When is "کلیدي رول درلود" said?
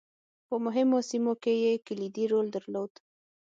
1.87-2.91